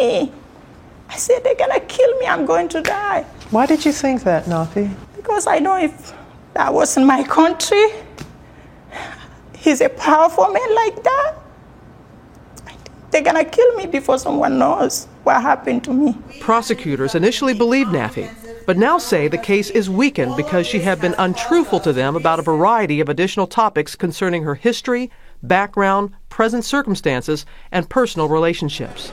[0.00, 0.32] me.
[1.08, 3.22] I said, they're gonna kill me, I'm going to die.
[3.50, 4.94] Why did you think that, Nafi?
[5.16, 6.14] Because I know if
[6.54, 7.86] that was in my country,
[9.56, 11.34] he's a powerful man like that.
[13.10, 16.16] They're gonna kill me before someone knows what happened to me.
[16.40, 18.30] Prosecutors initially believed Nafi,
[18.66, 22.38] but now say the case is weakened because she had been untruthful to them about
[22.38, 25.10] a variety of additional topics concerning her history,
[25.42, 29.10] background, present circumstances, and personal relationships.